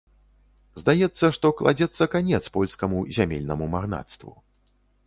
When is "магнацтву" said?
3.77-4.33